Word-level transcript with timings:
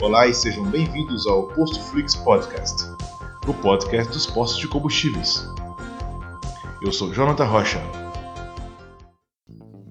Olá 0.00 0.28
e 0.28 0.32
sejam 0.32 0.64
bem-vindos 0.64 1.26
ao 1.26 1.48
Posto 1.48 1.80
Flix 1.80 2.14
Podcast, 2.14 2.84
o 3.48 3.52
podcast 3.52 4.12
dos 4.12 4.26
postos 4.26 4.60
de 4.60 4.68
combustíveis. 4.68 5.44
Eu 6.80 6.92
sou 6.92 7.12
Jonathan 7.12 7.44
Rocha. 7.44 7.80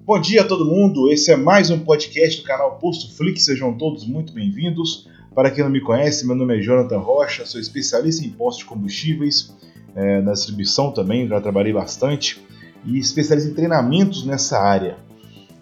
Bom 0.06 0.18
dia 0.18 0.40
a 0.40 0.44
todo 0.46 0.64
mundo, 0.64 1.12
esse 1.12 1.30
é 1.30 1.36
mais 1.36 1.70
um 1.70 1.80
podcast 1.80 2.40
do 2.40 2.46
canal 2.46 2.78
Posto 2.78 3.14
Flix, 3.14 3.44
sejam 3.44 3.76
todos 3.76 4.06
muito 4.06 4.32
bem-vindos. 4.32 5.06
Para 5.34 5.50
quem 5.50 5.62
não 5.62 5.70
me 5.70 5.82
conhece, 5.82 6.26
meu 6.26 6.34
nome 6.34 6.58
é 6.58 6.62
Jonathan 6.62 7.00
Rocha, 7.00 7.44
sou 7.44 7.60
especialista 7.60 8.24
em 8.24 8.30
postos 8.30 8.64
de 8.64 8.70
combustíveis, 8.70 9.54
é, 9.94 10.22
na 10.22 10.32
distribuição 10.32 10.90
também, 10.90 11.28
já 11.28 11.38
trabalhei 11.38 11.74
bastante, 11.74 12.42
e 12.82 12.98
especialista 12.98 13.50
em 13.50 13.54
treinamentos 13.54 14.24
nessa 14.24 14.58
área. 14.58 14.96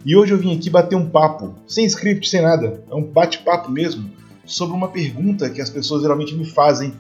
E 0.05 0.15
hoje 0.15 0.33
eu 0.33 0.39
vim 0.39 0.57
aqui 0.57 0.71
bater 0.71 0.95
um 0.95 1.11
papo, 1.11 1.53
sem 1.67 1.85
script, 1.85 2.29
sem 2.29 2.43
nada, 2.43 2.85
é 2.89 2.95
um 2.95 3.03
bate-papo 3.03 3.73
mesmo, 3.73 4.09
sobre 4.47 4.77
uma 4.77 4.89
pergunta 4.89 5.51
que 5.51 5.61
as 5.61 5.69
pessoas 5.69 6.03
geralmente 6.03 6.35
me 6.35 6.45
fazem, 6.45 6.95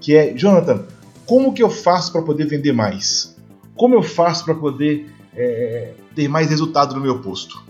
que 0.00 0.14
é, 0.14 0.32
Jonathan, 0.34 0.84
como 1.26 1.52
que 1.52 1.62
eu 1.62 1.70
faço 1.70 2.12
para 2.12 2.22
poder 2.22 2.46
vender 2.46 2.72
mais? 2.72 3.36
Como 3.74 3.94
eu 3.94 4.02
faço 4.02 4.44
para 4.44 4.54
poder 4.54 5.10
é, 5.34 5.94
ter 6.14 6.28
mais 6.28 6.50
resultado 6.50 6.94
no 6.94 7.00
meu 7.00 7.20
posto? 7.20 7.64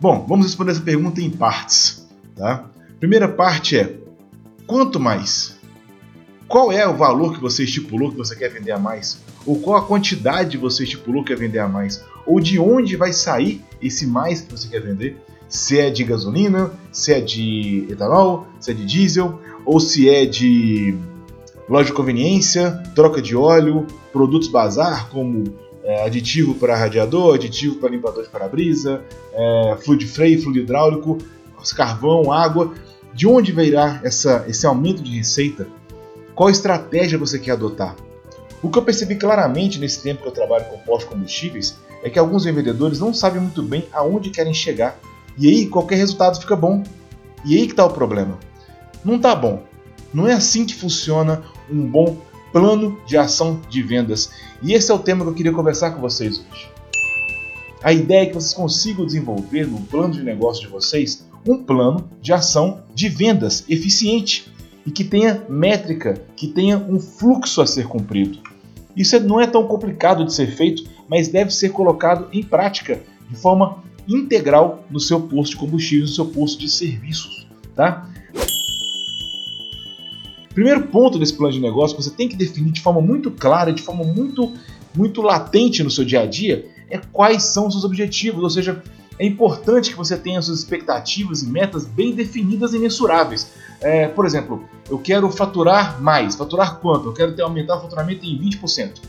Bom, 0.00 0.26
vamos 0.28 0.46
responder 0.46 0.72
essa 0.72 0.80
pergunta 0.80 1.20
em 1.20 1.30
partes. 1.30 2.06
Tá? 2.34 2.70
Primeira 2.98 3.28
parte 3.28 3.78
é, 3.78 3.96
quanto 4.66 4.98
mais? 4.98 5.56
Qual 6.48 6.70
é 6.70 6.86
o 6.86 6.96
valor 6.96 7.34
que 7.34 7.40
você 7.40 7.64
estipulou 7.64 8.10
que 8.10 8.16
você 8.16 8.36
quer 8.36 8.50
vender 8.50 8.70
a 8.70 8.78
mais? 8.78 9.20
Ou 9.44 9.58
qual 9.58 9.76
a 9.76 9.86
quantidade 9.86 10.56
você 10.56 10.84
estipulou 10.84 11.24
que 11.24 11.34
quer 11.34 11.38
vender 11.40 11.58
a 11.58 11.68
mais? 11.68 12.04
Ou 12.24 12.38
de 12.38 12.58
onde 12.58 12.94
vai 12.94 13.12
sair 13.12 13.64
esse 13.82 14.06
mais 14.06 14.42
que 14.42 14.52
você 14.52 14.68
quer 14.68 14.80
vender? 14.80 15.16
Se 15.48 15.78
é 15.78 15.90
de 15.90 16.04
gasolina, 16.04 16.70
se 16.90 17.12
é 17.12 17.20
de 17.20 17.86
etanol, 17.90 18.46
se 18.60 18.70
é 18.70 18.74
de 18.74 18.84
diesel, 18.84 19.38
ou 19.64 19.80
se 19.80 20.08
é 20.08 20.26
de 20.26 20.96
loja 21.68 21.86
de 21.86 21.92
conveniência, 21.92 22.82
troca 22.94 23.20
de 23.20 23.36
óleo, 23.36 23.86
produtos 24.12 24.48
bazar 24.48 25.08
como 25.10 25.44
é, 25.82 26.04
aditivo 26.04 26.54
para 26.54 26.76
radiador, 26.76 27.34
aditivo 27.34 27.76
para 27.76 27.90
limpador 27.90 28.24
de 28.24 28.28
para-brisa, 28.28 29.02
é, 29.32 29.76
fluido 29.84 30.06
freio, 30.06 30.42
fluido 30.42 30.60
hidráulico, 30.60 31.18
carvão, 31.76 32.32
água. 32.32 32.72
De 33.14 33.26
onde 33.26 33.50
virá 33.50 34.00
essa, 34.04 34.44
esse 34.46 34.66
aumento 34.66 35.02
de 35.02 35.16
receita? 35.16 35.66
Qual 36.34 36.50
estratégia 36.50 37.18
você 37.18 37.38
quer 37.38 37.52
adotar? 37.52 37.96
O 38.62 38.68
que 38.68 38.78
eu 38.78 38.82
percebi 38.82 39.16
claramente 39.16 39.78
nesse 39.78 40.02
tempo 40.02 40.22
que 40.22 40.28
eu 40.28 40.32
trabalho 40.32 40.66
com 40.66 40.78
postos 40.78 41.08
combustíveis 41.10 41.78
é 42.02 42.10
que 42.10 42.18
alguns 42.18 42.44
vendedores 42.44 43.00
não 43.00 43.14
sabem 43.14 43.40
muito 43.40 43.62
bem 43.62 43.86
aonde 43.92 44.30
querem 44.30 44.52
chegar. 44.52 44.98
E 45.38 45.48
aí 45.48 45.66
qualquer 45.66 45.96
resultado 45.96 46.40
fica 46.40 46.56
bom. 46.56 46.82
E 47.44 47.56
aí 47.56 47.66
que 47.66 47.72
está 47.72 47.84
o 47.84 47.92
problema. 47.92 48.38
Não 49.04 49.16
está 49.16 49.34
bom. 49.34 49.62
Não 50.12 50.26
é 50.26 50.32
assim 50.32 50.64
que 50.64 50.74
funciona 50.74 51.42
um 51.70 51.86
bom 51.86 52.16
plano 52.52 52.98
de 53.06 53.16
ação 53.16 53.60
de 53.68 53.82
vendas. 53.82 54.30
E 54.62 54.72
esse 54.72 54.90
é 54.90 54.94
o 54.94 54.98
tema 54.98 55.24
que 55.24 55.30
eu 55.30 55.34
queria 55.34 55.52
conversar 55.52 55.90
com 55.90 56.00
vocês 56.00 56.38
hoje. 56.38 56.70
A 57.82 57.92
ideia 57.92 58.22
é 58.22 58.26
que 58.26 58.34
vocês 58.34 58.54
consigam 58.54 59.04
desenvolver 59.04 59.66
no 59.66 59.80
plano 59.82 60.14
de 60.14 60.22
negócio 60.22 60.62
de 60.62 60.68
vocês 60.68 61.26
um 61.46 61.62
plano 61.62 62.08
de 62.20 62.32
ação 62.32 62.82
de 62.94 63.08
vendas 63.08 63.64
eficiente 63.68 64.50
e 64.84 64.90
que 64.90 65.04
tenha 65.04 65.44
métrica, 65.48 66.14
que 66.34 66.48
tenha 66.48 66.78
um 66.78 66.98
fluxo 66.98 67.60
a 67.60 67.66
ser 67.66 67.86
cumprido. 67.86 68.38
Isso 68.96 69.20
não 69.20 69.40
é 69.40 69.46
tão 69.46 69.66
complicado 69.66 70.24
de 70.24 70.32
ser 70.32 70.50
feito, 70.50 70.84
mas 71.08 71.28
deve 71.28 71.52
ser 71.52 71.68
colocado 71.68 72.28
em 72.32 72.42
prática 72.42 73.00
de 73.28 73.36
forma 73.36 73.84
integral 74.08 74.84
no 74.90 75.00
seu 75.00 75.20
posto 75.20 75.52
de 75.52 75.56
combustível, 75.56 76.06
no 76.06 76.12
seu 76.12 76.26
posto 76.26 76.58
de 76.58 76.68
serviços, 76.68 77.46
tá? 77.74 78.08
Primeiro 80.54 80.86
ponto 80.86 81.18
desse 81.18 81.34
plano 81.34 81.52
de 81.52 81.60
negócio 81.60 81.96
que 81.96 82.02
você 82.02 82.10
tem 82.10 82.28
que 82.28 82.36
definir 82.36 82.72
de 82.72 82.80
forma 82.80 83.00
muito 83.00 83.30
clara, 83.30 83.72
de 83.72 83.82
forma 83.82 84.04
muito, 84.04 84.52
muito 84.94 85.20
latente 85.20 85.82
no 85.82 85.90
seu 85.90 86.04
dia 86.04 86.22
a 86.22 86.26
dia, 86.26 86.66
é 86.88 86.98
quais 87.12 87.42
são 87.42 87.66
os 87.66 87.74
seus 87.74 87.84
objetivos, 87.84 88.42
ou 88.42 88.48
seja, 88.48 88.82
é 89.18 89.26
importante 89.26 89.90
que 89.90 89.96
você 89.96 90.16
tenha 90.16 90.40
suas 90.40 90.58
expectativas 90.58 91.42
e 91.42 91.48
metas 91.48 91.84
bem 91.86 92.14
definidas 92.14 92.74
e 92.74 92.78
mensuráveis. 92.78 93.50
É, 93.80 94.08
por 94.08 94.24
exemplo, 94.24 94.64
eu 94.88 94.98
quero 94.98 95.30
faturar 95.30 96.00
mais. 96.00 96.34
Faturar 96.34 96.78
quanto? 96.80 97.08
Eu 97.08 97.12
quero 97.12 97.34
ter 97.34 97.42
aumentar 97.42 97.76
o 97.76 97.82
faturamento 97.82 98.24
em 98.24 98.38
20%. 98.38 99.00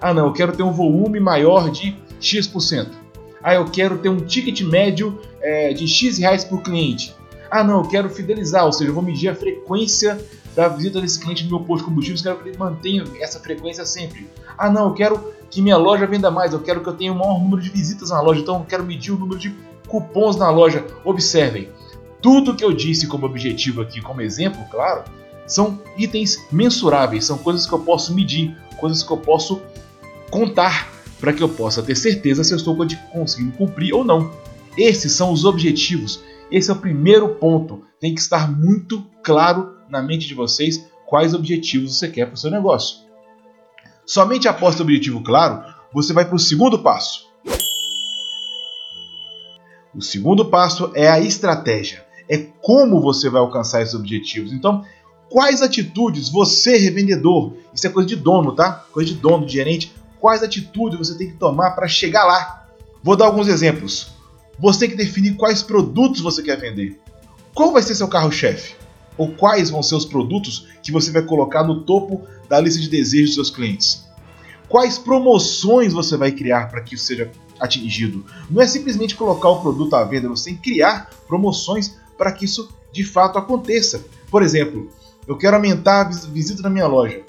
Ah, 0.00 0.12
não, 0.12 0.26
eu 0.26 0.32
quero 0.32 0.52
ter 0.52 0.62
um 0.62 0.72
volume 0.72 1.20
maior 1.20 1.70
de 1.70 1.96
X%. 2.20 3.01
Ah, 3.42 3.54
eu 3.54 3.64
quero 3.64 3.98
ter 3.98 4.08
um 4.08 4.18
ticket 4.18 4.60
médio 4.62 5.20
é, 5.40 5.72
de 5.72 5.86
X 5.88 6.18
reais 6.18 6.44
por 6.44 6.62
cliente. 6.62 7.14
Ah, 7.50 7.62
não, 7.62 7.82
eu 7.82 7.88
quero 7.88 8.08
fidelizar, 8.08 8.64
ou 8.64 8.72
seja, 8.72 8.90
eu 8.90 8.94
vou 8.94 9.02
medir 9.02 9.28
a 9.28 9.34
frequência 9.34 10.18
da 10.54 10.68
visita 10.68 11.00
desse 11.00 11.18
cliente 11.18 11.44
no 11.44 11.50
meu 11.50 11.60
posto 11.60 11.84
de 11.84 11.88
combustíveis, 11.88 12.22
quero 12.22 12.38
que 12.38 12.48
ele 12.48 12.58
mantenha 12.58 13.04
essa 13.20 13.40
frequência 13.40 13.84
sempre. 13.84 14.28
Ah, 14.56 14.70
não, 14.70 14.88
eu 14.88 14.94
quero 14.94 15.32
que 15.50 15.60
minha 15.60 15.76
loja 15.76 16.06
venda 16.06 16.30
mais, 16.30 16.52
eu 16.52 16.60
quero 16.60 16.80
que 16.80 16.88
eu 16.88 16.94
tenha 16.94 17.12
o 17.12 17.18
maior 17.18 17.38
número 17.38 17.60
de 17.60 17.70
visitas 17.70 18.10
na 18.10 18.20
loja, 18.20 18.40
então 18.40 18.56
eu 18.56 18.64
quero 18.64 18.84
medir 18.84 19.12
o 19.12 19.18
número 19.18 19.38
de 19.38 19.54
cupons 19.86 20.36
na 20.36 20.50
loja. 20.50 20.84
Observem, 21.04 21.68
tudo 22.20 22.54
que 22.54 22.64
eu 22.64 22.72
disse 22.72 23.06
como 23.06 23.26
objetivo 23.26 23.82
aqui, 23.82 24.00
como 24.00 24.20
exemplo, 24.20 24.62
claro, 24.70 25.02
são 25.46 25.80
itens 25.96 26.38
mensuráveis, 26.50 27.24
são 27.24 27.36
coisas 27.36 27.66
que 27.66 27.72
eu 27.72 27.80
posso 27.80 28.14
medir, 28.14 28.56
coisas 28.78 29.02
que 29.02 29.10
eu 29.10 29.18
posso 29.18 29.60
contar 30.30 30.91
para 31.22 31.32
que 31.32 31.40
eu 31.40 31.48
possa 31.48 31.80
ter 31.80 31.94
certeza 31.94 32.42
se 32.42 32.52
eu 32.52 32.56
estou 32.56 32.76
conseguindo 33.12 33.52
cumprir 33.52 33.94
ou 33.94 34.04
não. 34.04 34.32
Esses 34.76 35.12
são 35.12 35.32
os 35.32 35.44
objetivos. 35.44 36.20
Esse 36.50 36.68
é 36.68 36.74
o 36.74 36.78
primeiro 36.78 37.36
ponto. 37.36 37.84
Tem 38.00 38.12
que 38.12 38.20
estar 38.20 38.50
muito 38.50 39.06
claro 39.22 39.76
na 39.88 40.02
mente 40.02 40.26
de 40.26 40.34
vocês 40.34 40.84
quais 41.06 41.32
objetivos 41.32 41.96
você 41.96 42.08
quer 42.08 42.26
para 42.26 42.34
o 42.34 42.38
seu 42.38 42.50
negócio. 42.50 42.98
Somente 44.04 44.48
após 44.48 44.78
o 44.80 44.82
objetivo 44.82 45.22
claro, 45.22 45.64
você 45.94 46.12
vai 46.12 46.24
para 46.24 46.34
o 46.34 46.40
segundo 46.40 46.80
passo. 46.80 47.30
O 49.94 50.02
segundo 50.02 50.46
passo 50.46 50.90
é 50.92 51.08
a 51.08 51.20
estratégia 51.20 52.04
é 52.28 52.38
como 52.62 53.00
você 53.00 53.28
vai 53.28 53.40
alcançar 53.40 53.82
esses 53.82 53.94
objetivos. 53.94 54.52
Então, 54.52 54.82
quais 55.28 55.60
atitudes 55.60 56.30
você, 56.30 56.78
revendedor, 56.78 57.52
isso 57.74 57.86
é 57.86 57.90
coisa 57.90 58.08
de 58.08 58.16
dono, 58.16 58.52
tá? 58.54 58.86
Coisa 58.92 59.12
de 59.12 59.16
dono, 59.16 59.44
de 59.44 59.52
gerente, 59.52 59.92
quais 60.22 60.40
atitudes 60.40 60.96
você 60.96 61.18
tem 61.18 61.30
que 61.32 61.36
tomar 61.36 61.72
para 61.72 61.88
chegar 61.88 62.24
lá? 62.24 62.68
Vou 63.02 63.16
dar 63.16 63.26
alguns 63.26 63.48
exemplos. 63.48 64.12
Você 64.56 64.78
tem 64.78 64.90
que 64.90 64.96
definir 64.96 65.34
quais 65.34 65.64
produtos 65.64 66.20
você 66.20 66.40
quer 66.40 66.60
vender. 66.60 67.00
Qual 67.52 67.72
vai 67.72 67.82
ser 67.82 67.96
seu 67.96 68.06
carro-chefe? 68.06 68.76
Ou 69.18 69.32
quais 69.32 69.68
vão 69.68 69.82
ser 69.82 69.96
os 69.96 70.04
produtos 70.04 70.68
que 70.80 70.92
você 70.92 71.10
vai 71.10 71.22
colocar 71.22 71.64
no 71.64 71.82
topo 71.82 72.22
da 72.48 72.60
lista 72.60 72.80
de 72.80 72.88
desejos 72.88 73.30
dos 73.30 73.34
seus 73.34 73.50
clientes? 73.50 74.04
Quais 74.68 74.96
promoções 74.96 75.92
você 75.92 76.16
vai 76.16 76.30
criar 76.30 76.70
para 76.70 76.82
que 76.82 76.94
isso 76.94 77.04
seja 77.04 77.28
atingido? 77.58 78.24
Não 78.48 78.62
é 78.62 78.66
simplesmente 78.68 79.16
colocar 79.16 79.48
o 79.48 79.60
produto 79.60 79.96
à 79.96 80.04
venda, 80.04 80.28
você 80.28 80.50
tem 80.50 80.56
que 80.56 80.70
criar 80.70 81.10
promoções 81.26 81.96
para 82.16 82.30
que 82.30 82.44
isso 82.44 82.72
de 82.92 83.02
fato 83.02 83.38
aconteça. 83.38 84.04
Por 84.30 84.40
exemplo, 84.40 84.88
eu 85.26 85.36
quero 85.36 85.56
aumentar 85.56 86.02
a 86.02 86.04
visita 86.04 86.62
na 86.62 86.70
minha 86.70 86.86
loja. 86.86 87.22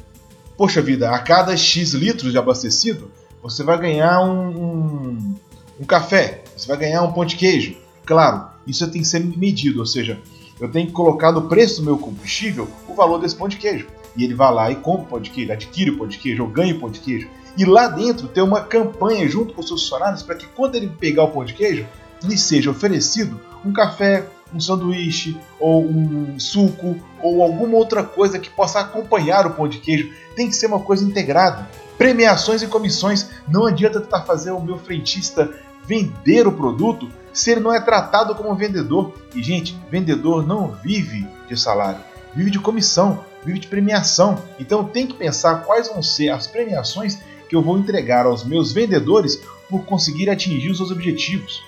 Poxa 0.56 0.82
vida, 0.82 1.10
a 1.10 1.20
cada 1.20 1.58
X 1.58 1.94
litros 1.94 2.32
de 2.32 2.38
abastecido, 2.38 3.12
você 3.42 3.64
vai 3.64 3.78
ganhar 3.80 4.22
um, 4.22 4.50
um, 4.50 5.36
um 5.80 5.86
café, 5.86 6.44
você 6.56 6.68
vai 6.68 6.78
ganhar 6.78 7.02
um 7.02 7.12
pão 7.12 7.26
de 7.26 7.36
queijo. 7.36 7.76
Claro, 8.06 8.48
isso 8.68 8.90
tem 8.90 9.02
que 9.02 9.08
ser 9.08 9.20
medido, 9.20 9.80
ou 9.80 9.86
seja, 9.86 10.20
eu 10.60 10.70
tenho 10.70 10.88
que 10.88 10.94
colocar 10.94 11.32
no 11.32 11.50
preço 11.50 11.82
do 11.82 11.86
meu 11.86 11.98
combustível 11.98 12.70
o 12.88 12.94
valor 12.94 13.20
desse 13.20 13.36
pão 13.36 13.48
de 13.48 13.58
queijo. 13.58 13.88
E 14.16 14.24
ele 14.24 14.36
vai 14.36 14.54
lá 14.54 14.72
e 14.72 14.76
compra 14.76 15.06
o 15.06 15.08
pão 15.08 15.20
de 15.20 15.32
queijo, 15.32 15.52
adquire 15.52 15.90
o 15.90 15.98
pão 15.98 16.08
de 16.08 16.20
queijo, 16.20 16.44
ou 16.44 16.50
ganha 16.50 16.76
o 16.76 16.80
pão 16.80 16.92
de 16.92 17.00
queijo. 17.00 17.28
E 17.58 17.66
lá 17.66 17.88
dentro 17.88 18.28
tem 18.28 18.44
uma 18.44 18.62
campanha 18.62 19.28
junto 19.28 19.54
com 19.54 19.62
os 19.62 19.68
seus 19.68 19.82
funcionários 19.82 20.22
para 20.22 20.36
que 20.36 20.46
quando 20.48 20.76
ele 20.76 20.88
pegar 20.88 21.24
o 21.24 21.32
pão 21.32 21.44
de 21.44 21.54
queijo, 21.54 21.86
lhe 22.24 22.38
seja 22.38 22.70
oferecido 22.70 23.40
um 23.66 23.74
café, 23.74 24.28
um 24.54 24.60
sanduíche, 24.60 25.38
ou 25.60 25.86
um 25.86 26.40
suco, 26.40 26.96
ou 27.22 27.42
alguma 27.42 27.78
outra 27.78 28.04
coisa 28.04 28.40
que 28.40 28.50
possa 28.50 28.80
acompanhar 28.80 29.48
o 29.48 29.52
pão 29.52 29.68
de 29.68 29.80
queijo. 29.80 30.12
Tem 30.36 30.48
que 30.48 30.56
ser 30.56 30.68
uma 30.68 30.80
coisa 30.80 31.04
integrada. 31.04 31.68
Premiações 31.98 32.62
e 32.62 32.68
comissões. 32.68 33.30
Não 33.48 33.66
adianta 33.66 34.00
tentar 34.00 34.22
fazer 34.22 34.52
o 34.52 34.62
meu 34.62 34.78
frentista 34.78 35.54
vender 35.86 36.48
o 36.48 36.52
produto 36.52 37.10
se 37.32 37.52
ele 37.52 37.62
não 37.62 37.74
é 37.74 37.80
tratado 37.80 38.36
como 38.36 38.56
vendedor. 38.56 39.14
E, 39.36 39.42
gente, 39.42 39.78
vendedor 39.90 40.46
não 40.46 40.72
vive 40.84 41.28
de 41.48 41.60
salário, 41.60 42.00
vive 42.36 42.52
de 42.52 42.60
comissão, 42.60 43.24
vive 43.44 43.60
de 43.60 43.68
premiação. 43.68 44.38
Então 44.60 44.84
tem 44.84 45.08
que 45.08 45.16
pensar 45.16 45.64
quais 45.64 45.88
vão 45.88 46.02
ser 46.02 46.30
as 46.30 46.48
premiações 46.48 47.18
que 47.50 47.56
eu 47.56 47.62
vou 47.62 47.78
entregar 47.78 48.26
aos 48.26 48.44
meus 48.44 48.72
vendedores 48.72 49.42
por 49.70 49.86
conseguir 49.86 50.30
atingir 50.30 50.70
os 50.70 50.78
seus 50.78 50.92
objetivos. 50.92 51.64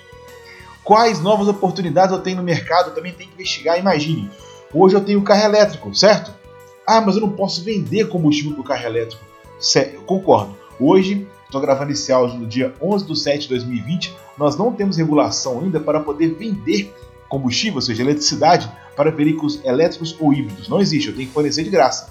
Quais 0.86 1.20
novas 1.20 1.48
oportunidades 1.48 2.14
eu 2.14 2.22
tenho 2.22 2.36
no 2.36 2.44
mercado? 2.44 2.90
Eu 2.90 2.94
também 2.94 3.12
tenho 3.12 3.28
que 3.28 3.34
investigar. 3.34 3.76
Imagine, 3.76 4.30
hoje 4.72 4.94
eu 4.94 5.00
tenho 5.00 5.20
carro 5.20 5.42
elétrico, 5.42 5.92
certo? 5.92 6.32
Ah, 6.86 7.00
mas 7.00 7.16
eu 7.16 7.22
não 7.22 7.30
posso 7.30 7.64
vender 7.64 8.08
combustível 8.08 8.52
para 8.52 8.60
o 8.60 8.64
carro 8.64 8.86
elétrico. 8.86 9.20
Certo, 9.58 10.00
concordo. 10.02 10.56
Hoje, 10.78 11.26
estou 11.44 11.60
gravando 11.60 11.90
esse 11.90 12.12
áudio 12.12 12.38
no 12.38 12.46
dia 12.46 12.72
11 12.80 13.04
de 13.04 13.18
7 13.18 13.40
de 13.40 13.48
2020, 13.48 14.14
nós 14.38 14.56
não 14.56 14.72
temos 14.72 14.96
regulação 14.96 15.58
ainda 15.58 15.80
para 15.80 15.98
poder 15.98 16.28
vender 16.34 16.94
combustível, 17.28 17.76
ou 17.76 17.82
seja, 17.82 18.04
eletricidade, 18.04 18.70
para 18.94 19.10
veículos 19.10 19.60
elétricos 19.64 20.16
ou 20.20 20.32
híbridos. 20.32 20.68
Não 20.68 20.80
existe, 20.80 21.08
eu 21.08 21.16
tenho 21.16 21.26
que 21.26 21.34
fornecer 21.34 21.64
de 21.64 21.70
graça. 21.70 22.10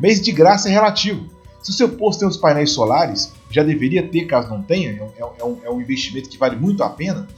Mas 0.00 0.20
de 0.20 0.32
graça 0.32 0.68
é 0.68 0.72
relativo. 0.72 1.24
Se 1.62 1.70
o 1.70 1.72
seu 1.72 1.88
posto 1.90 2.18
tem 2.18 2.28
os 2.28 2.36
painéis 2.36 2.72
solares, 2.72 3.32
já 3.48 3.62
deveria 3.62 4.08
ter, 4.08 4.24
caso 4.24 4.48
não 4.48 4.60
tenha, 4.60 4.90
é, 4.90 5.20
é, 5.20 5.44
um, 5.44 5.58
é 5.62 5.70
um, 5.70 5.80
investimento 5.80 6.28
que 6.28 6.36
vale 6.36 6.56
muito 6.56 6.82
a 6.82 6.88
pena. 6.88 7.28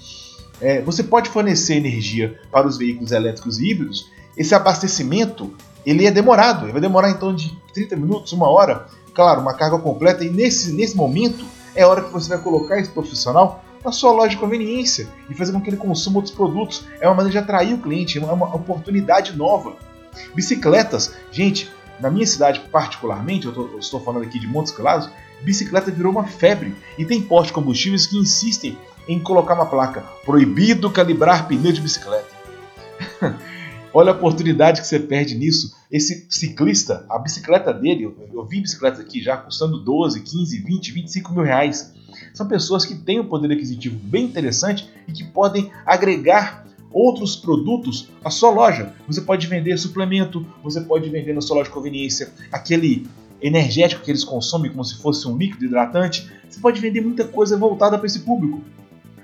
É, 0.61 0.81
você 0.83 1.03
pode 1.03 1.31
fornecer 1.31 1.75
energia 1.75 2.39
para 2.51 2.67
os 2.67 2.77
veículos 2.77 3.13
elétricos 3.13 3.59
e 3.59 3.71
híbridos. 3.71 4.11
Esse 4.37 4.55
abastecimento 4.55 5.53
ele 5.85 6.07
é 6.07 6.11
demorado, 6.11 6.67
ele 6.67 6.73
vai 6.73 6.81
demorar 6.81 7.11
então 7.11 7.35
de 7.35 7.57
30 7.73 7.97
minutos, 7.97 8.33
uma 8.33 8.49
hora, 8.49 8.87
claro, 9.15 9.41
uma 9.41 9.55
carga 9.55 9.79
completa. 9.79 10.25
E 10.25 10.31
nesse, 10.31 10.73
nesse 10.73 10.97
momento 10.97 11.45
é 11.75 11.83
a 11.83 11.89
hora 11.89 12.03
que 12.03 12.13
você 12.13 12.29
vai 12.29 12.39
colocar 12.39 12.79
esse 12.79 12.91
profissional 12.91 13.65
na 13.85 13.91
sua 13.91 14.13
loja 14.13 14.31
de 14.31 14.37
conveniência 14.37 15.09
e 15.29 15.35
fazer 15.35 15.53
com 15.53 15.61
que 15.61 15.71
ele 15.71 15.77
consuma 15.77 16.17
outros 16.17 16.35
produtos. 16.35 16.85
É 17.01 17.09
uma 17.09 17.15
maneira 17.15 17.33
de 17.33 17.39
atrair 17.39 17.75
o 17.75 17.79
cliente, 17.79 18.19
é 18.19 18.23
uma 18.23 18.55
oportunidade 18.55 19.37
nova. 19.37 19.75
Bicicletas, 20.35 21.15
gente, 21.33 21.71
na 21.99 22.11
minha 22.11 22.27
cidade 22.27 22.61
particularmente, 22.71 23.47
eu, 23.47 23.53
tô, 23.53 23.63
eu 23.69 23.79
estou 23.79 24.01
falando 24.01 24.25
aqui 24.25 24.39
de 24.39 24.47
Montes 24.47 24.73
Claros, 24.73 25.09
bicicleta 25.43 25.91
virou 25.91 26.13
uma 26.13 26.27
febre 26.27 26.75
e 26.99 27.05
tem 27.05 27.23
postos 27.23 27.49
de 27.49 27.53
combustíveis 27.55 28.07
que 28.07 28.19
insistem 28.19 28.77
em 29.09 29.19
colocar 29.19 29.55
uma 29.55 29.67
placa 29.67 30.03
proibido 30.25 30.91
calibrar 30.91 31.49
pneu 31.49 31.73
de 31.73 31.81
bicicleta. 31.81 32.29
Olha 33.93 34.13
a 34.13 34.15
oportunidade 34.15 34.81
que 34.81 34.87
você 34.87 35.01
perde 35.01 35.35
nisso. 35.35 35.75
Esse 35.91 36.27
ciclista, 36.31 37.05
a 37.11 37.19
bicicleta 37.19 37.73
dele, 37.73 38.05
eu, 38.05 38.17
eu 38.33 38.45
vi 38.47 38.61
bicicletas 38.61 39.01
aqui 39.01 39.21
já 39.21 39.37
custando 39.37 39.81
12, 39.81 40.21
15, 40.21 40.59
20, 40.59 40.93
25 40.93 41.33
mil 41.33 41.43
reais. 41.43 41.93
São 42.33 42.47
pessoas 42.47 42.85
que 42.85 42.95
têm 42.95 43.19
um 43.19 43.27
poder 43.27 43.53
aquisitivo 43.53 43.97
bem 43.97 44.25
interessante 44.25 44.89
e 45.09 45.13
que 45.13 45.25
podem 45.25 45.73
agregar 45.85 46.65
outros 46.93 47.35
produtos 47.37 48.09
à 48.25 48.31
sua 48.31 48.51
loja. 48.51 48.93
Você 49.07 49.21
pode 49.21 49.47
vender 49.47 49.77
suplemento, 49.79 50.47
você 50.63 50.81
pode 50.81 51.09
vender 51.09 51.33
na 51.33 51.41
sua 51.41 51.57
loja 51.57 51.69
de 51.69 51.75
conveniência 51.75 52.33
aquele 52.53 53.09
energético 53.43 54.03
que 54.03 54.11
eles 54.11 54.25
consomem 54.25 54.71
como 54.71 54.85
se 54.85 54.97
fosse 54.97 55.27
um 55.27 55.37
líquido 55.37 55.65
hidratante. 55.65 56.31
Você 56.49 56.61
pode 56.61 56.81
vender 56.81 57.01
muita 57.01 57.25
coisa 57.25 57.57
voltada 57.57 57.97
para 57.97 58.07
esse 58.07 58.21
público. 58.21 58.63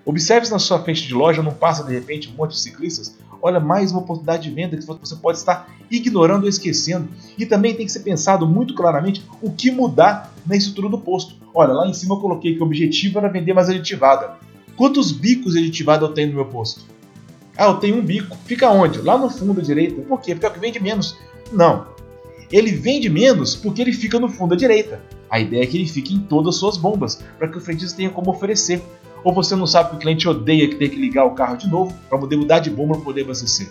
Observe 0.06 0.46
se 0.46 0.52
na 0.52 0.60
sua 0.60 0.78
frente 0.78 1.04
de 1.04 1.12
loja 1.12 1.42
não 1.42 1.52
passa 1.52 1.82
de 1.82 1.92
repente 1.92 2.28
um 2.28 2.36
monte 2.36 2.52
de 2.52 2.60
ciclistas. 2.60 3.18
Olha, 3.42 3.58
mais 3.58 3.90
uma 3.90 4.00
oportunidade 4.00 4.48
de 4.48 4.54
venda 4.54 4.76
que 4.76 4.86
você 4.86 5.16
pode 5.16 5.38
estar 5.38 5.68
ignorando 5.90 6.44
ou 6.44 6.48
esquecendo. 6.48 7.08
E 7.36 7.44
também 7.44 7.74
tem 7.74 7.84
que 7.84 7.90
ser 7.90 8.00
pensado 8.00 8.46
muito 8.46 8.72
claramente 8.72 9.24
o 9.42 9.50
que 9.50 9.68
mudar 9.68 10.32
na 10.46 10.54
estrutura 10.54 10.88
do 10.88 10.98
posto. 10.98 11.34
Olha, 11.52 11.72
lá 11.72 11.88
em 11.88 11.92
cima 11.92 12.14
eu 12.14 12.20
coloquei 12.20 12.54
que 12.54 12.60
o 12.60 12.64
objetivo 12.64 13.18
era 13.18 13.28
vender 13.28 13.52
mais 13.52 13.68
aditivada. 13.68 14.36
Quantos 14.76 15.10
bicos 15.10 15.54
de 15.54 15.58
aditivada 15.58 16.04
eu 16.04 16.12
tenho 16.12 16.28
no 16.28 16.34
meu 16.36 16.46
posto? 16.46 16.84
Ah, 17.56 17.66
eu 17.66 17.74
tenho 17.74 17.96
um 17.96 18.02
bico. 18.02 18.36
Fica 18.44 18.70
onde? 18.70 19.00
Lá 19.00 19.18
no 19.18 19.28
fundo 19.28 19.60
à 19.60 19.64
direita. 19.64 20.00
Por 20.02 20.20
quê? 20.20 20.34
Porque 20.34 20.46
é 20.46 20.48
o 20.48 20.52
que 20.52 20.60
vende 20.60 20.78
menos. 20.78 21.18
Não. 21.52 21.88
Ele 22.52 22.70
vende 22.70 23.08
menos 23.08 23.56
porque 23.56 23.82
ele 23.82 23.92
fica 23.92 24.20
no 24.20 24.28
fundo 24.28 24.54
à 24.54 24.56
direita. 24.56 25.00
A 25.28 25.40
ideia 25.40 25.64
é 25.64 25.66
que 25.66 25.76
ele 25.76 25.88
fique 25.88 26.14
em 26.14 26.20
todas 26.20 26.54
as 26.54 26.60
suas 26.60 26.76
bombas, 26.76 27.20
para 27.38 27.48
que 27.48 27.58
o 27.58 27.60
frentista 27.60 27.96
tenha 27.96 28.10
como 28.10 28.30
oferecer. 28.30 28.80
Ou 29.26 29.32
você 29.32 29.56
não 29.56 29.66
sabe 29.66 29.90
que 29.90 29.96
o 29.96 29.98
cliente 29.98 30.28
odeia 30.28 30.68
que 30.68 30.76
tem 30.76 30.88
que 30.88 30.94
ligar 30.94 31.24
o 31.24 31.32
carro 31.32 31.56
de 31.56 31.68
novo 31.68 31.92
para 32.08 32.16
poder 32.16 32.36
mudar 32.36 32.60
de 32.60 32.70
bomba 32.70 32.94
para 32.94 33.02
poder 33.02 33.22
abastecer. 33.22 33.68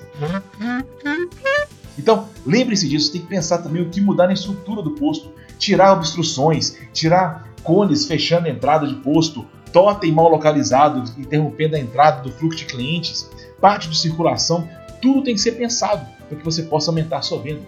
Então, 1.97 2.27
lembre-se 2.45 2.89
disso, 2.89 3.09
tem 3.09 3.21
que 3.21 3.27
pensar 3.27 3.59
também 3.59 3.81
o 3.81 3.89
que 3.89 4.01
mudar 4.01 4.27
na 4.27 4.33
estrutura 4.33 4.81
do 4.81 4.91
posto, 4.91 5.31
tirar 5.57 5.93
obstruções, 5.93 6.77
tirar 6.91 7.47
cones 7.63 8.05
fechando 8.05 8.47
a 8.47 8.49
entrada 8.49 8.85
de 8.85 8.95
posto, 8.95 9.45
totem 9.71 10.11
mal 10.11 10.27
localizado, 10.27 11.09
interrompendo 11.17 11.77
a 11.77 11.79
entrada 11.79 12.21
do 12.21 12.33
fluxo 12.33 12.57
de 12.57 12.65
clientes, 12.65 13.31
parte 13.61 13.87
de 13.89 13.97
circulação, 13.97 14.67
tudo 15.01 15.23
tem 15.23 15.35
que 15.35 15.41
ser 15.41 15.53
pensado 15.53 16.05
para 16.27 16.37
que 16.37 16.43
você 16.43 16.63
possa 16.63 16.91
aumentar 16.91 17.19
a 17.19 17.21
sua 17.21 17.39
venda. 17.39 17.61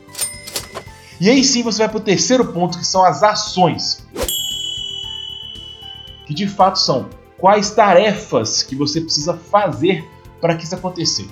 E 1.22 1.30
aí 1.30 1.42
sim 1.42 1.63
você 1.63 1.78
vai 1.78 1.88
para 1.88 2.00
o 2.00 2.01
terceiro 2.01 2.51
ponto, 2.51 2.78
que 2.78 2.86
são 2.86 3.06
as 3.06 3.24
ações. 3.24 4.06
Que 6.25 6.34
de 6.34 6.48
fato 6.50 6.80
são 6.80 7.07
quais 7.38 7.72
tarefas 7.72 8.63
que 8.63 8.75
você 8.75 9.01
precisa 9.01 9.36
fazer 9.36 10.04
para 10.42 10.56
que 10.56 10.63
isso 10.63 10.75
acontecer. 10.75 11.28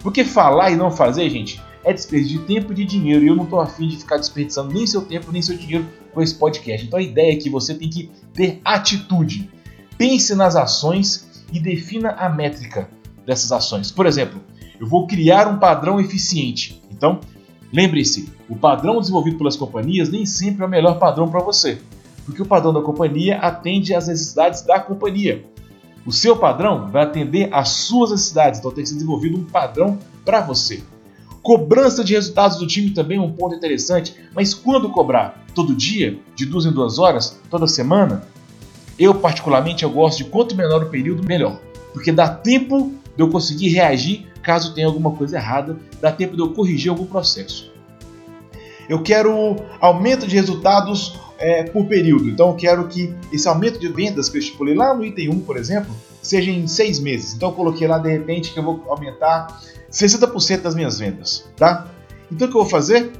Porque 0.00 0.24
falar 0.24 0.70
e 0.70 0.76
não 0.76 0.90
fazer, 0.90 1.28
gente, 1.30 1.60
é 1.82 1.92
desperdício 1.92 2.40
de 2.40 2.44
tempo 2.46 2.72
e 2.72 2.74
de 2.76 2.84
dinheiro. 2.84 3.24
E 3.24 3.28
eu 3.28 3.36
não 3.36 3.44
estou 3.44 3.60
afim 3.60 3.88
de 3.88 3.96
ficar 3.96 4.16
desperdiçando 4.16 4.72
nem 4.72 4.86
seu 4.86 5.02
tempo 5.02 5.32
nem 5.32 5.42
seu 5.42 5.56
dinheiro 5.56 5.86
com 6.12 6.22
esse 6.22 6.34
podcast. 6.34 6.86
Então 6.86 6.98
a 6.98 7.02
ideia 7.02 7.32
é 7.32 7.36
que 7.36 7.50
você 7.50 7.74
tem 7.74 7.88
que 7.88 8.10
ter 8.34 8.60
atitude. 8.64 9.50
Pense 9.96 10.34
nas 10.34 10.56
ações 10.56 11.44
e 11.52 11.60
defina 11.60 12.10
a 12.10 12.28
métrica 12.28 12.88
dessas 13.24 13.50
ações. 13.52 13.90
Por 13.90 14.06
exemplo, 14.06 14.40
eu 14.78 14.86
vou 14.86 15.06
criar 15.06 15.48
um 15.48 15.58
padrão 15.58 16.00
eficiente. 16.00 16.82
Então, 16.90 17.20
lembre-se, 17.72 18.28
o 18.48 18.56
padrão 18.56 19.00
desenvolvido 19.00 19.38
pelas 19.38 19.56
companhias 19.56 20.08
nem 20.08 20.26
sempre 20.26 20.62
é 20.62 20.66
o 20.66 20.70
melhor 20.70 20.98
padrão 20.98 21.28
para 21.28 21.40
você, 21.40 21.78
porque 22.26 22.42
o 22.42 22.46
padrão 22.46 22.74
da 22.74 22.82
companhia 22.82 23.38
atende 23.38 23.94
às 23.94 24.08
necessidades 24.08 24.60
da 24.62 24.78
companhia. 24.80 25.44
O 26.04 26.12
seu 26.12 26.36
padrão 26.36 26.90
vai 26.90 27.04
atender 27.04 27.48
às 27.52 27.68
suas 27.70 28.10
necessidades, 28.10 28.58
então 28.58 28.70
tem 28.70 28.82
que 28.82 28.88
ser 28.88 28.96
desenvolvido 28.96 29.38
um 29.38 29.44
padrão 29.44 29.98
para 30.24 30.40
você. 30.40 30.82
Cobrança 31.42 32.04
de 32.04 32.14
resultados 32.14 32.58
do 32.58 32.66
time 32.66 32.90
também 32.90 33.18
é 33.18 33.20
um 33.20 33.32
ponto 33.32 33.54
interessante, 33.54 34.14
mas 34.34 34.52
quando 34.52 34.90
cobrar? 34.90 35.46
Todo 35.54 35.74
dia? 35.74 36.18
De 36.34 36.44
duas 36.44 36.66
em 36.66 36.72
duas 36.72 36.98
horas? 36.98 37.38
Toda 37.48 37.66
semana? 37.66 38.26
Eu, 38.98 39.14
particularmente, 39.14 39.84
eu 39.84 39.90
gosto 39.90 40.18
de 40.18 40.24
quanto 40.24 40.56
menor 40.56 40.82
o 40.82 40.90
período, 40.90 41.24
melhor. 41.24 41.60
Porque 41.92 42.10
dá 42.12 42.28
tempo 42.28 42.92
de 43.16 43.22
eu 43.22 43.30
conseguir 43.30 43.68
reagir 43.68 44.26
caso 44.46 44.74
tenha 44.74 44.86
alguma 44.86 45.10
coisa 45.10 45.36
errada, 45.36 45.76
dá 46.00 46.12
tempo 46.12 46.36
de 46.36 46.40
eu 46.40 46.52
corrigir 46.52 46.88
algum 46.88 47.04
processo. 47.04 47.72
Eu 48.88 49.02
quero 49.02 49.56
aumento 49.80 50.24
de 50.24 50.36
resultados 50.36 51.18
é, 51.38 51.64
por 51.64 51.86
período, 51.86 52.28
então 52.28 52.48
eu 52.48 52.54
quero 52.54 52.88
que 52.88 53.14
esse 53.32 53.46
aumento 53.46 53.78
de 53.78 53.88
vendas 53.88 54.28
que 54.28 54.36
eu 54.36 54.40
estipulei 54.40 54.74
lá 54.74 54.94
no 54.94 55.04
item 55.04 55.30
1, 55.30 55.40
por 55.40 55.56
exemplo, 55.56 55.94
seja 56.22 56.50
em 56.50 56.66
seis 56.66 56.98
meses. 56.98 57.34
Então 57.34 57.50
eu 57.50 57.54
coloquei 57.54 57.86
lá 57.86 57.98
de 57.98 58.10
repente 58.10 58.52
que 58.52 58.58
eu 58.58 58.62
vou 58.62 58.82
aumentar 58.88 59.62
60% 59.90 60.62
das 60.62 60.74
minhas 60.74 60.98
vendas, 60.98 61.48
tá? 61.56 61.88
Então 62.30 62.48
o 62.48 62.50
que 62.50 62.56
eu 62.56 62.62
vou 62.62 62.70
fazer? 62.70 63.12